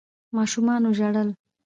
[0.37, 1.29] ماشومانو ژړل.